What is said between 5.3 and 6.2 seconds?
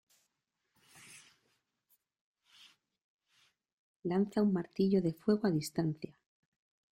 a distancia.